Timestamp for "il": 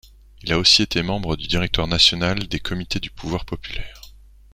0.41-0.51